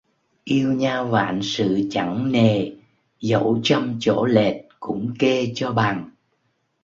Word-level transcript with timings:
Yêu 0.45 0.73
nhau 0.73 1.07
vạn 1.07 1.39
sự 1.43 1.87
chẳng 1.91 2.31
nề, 2.31 2.71
dẫu 3.19 3.59
trăm 3.63 3.95
chỗ 3.99 4.25
lệch 4.25 4.61
cũng 4.79 5.13
kê 5.19 5.51
cho 5.55 5.71
bằng 5.73 6.09